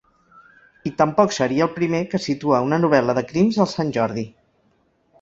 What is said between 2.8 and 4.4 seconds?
novel·la de crims al Santjordi.